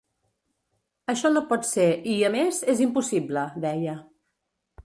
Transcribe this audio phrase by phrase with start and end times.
[1.13, 3.99] Això no pot ser i, a més, és impossible, deia.